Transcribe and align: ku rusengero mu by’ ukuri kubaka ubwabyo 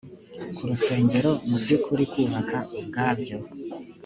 ku 0.55 0.61
rusengero 0.69 1.31
mu 1.49 1.57
by’ 1.63 1.69
ukuri 1.77 2.03
kubaka 2.13 2.57
ubwabyo 2.79 3.37